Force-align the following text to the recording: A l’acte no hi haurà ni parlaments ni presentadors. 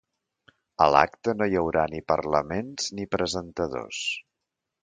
A 0.85 0.87
l’acte 0.95 1.35
no 1.41 1.49
hi 1.51 1.59
haurà 1.61 1.83
ni 1.93 2.01
parlaments 2.13 2.91
ni 3.01 3.09
presentadors. 3.17 4.05